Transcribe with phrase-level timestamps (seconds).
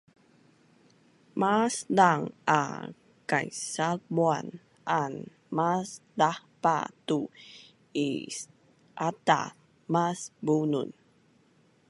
[1.41, 2.23] maszang
[2.59, 2.61] a
[3.29, 4.47] kaisalpuan
[5.01, 5.13] an
[5.57, 5.89] mas
[6.19, 6.77] dahpa
[7.07, 7.19] tu
[8.09, 9.51] is-ataz
[9.93, 10.89] mas bunun